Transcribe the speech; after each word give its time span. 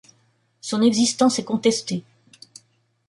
Son 0.61 0.81
existence 0.81 1.37
est 1.37 1.43
contestée. 1.43 2.03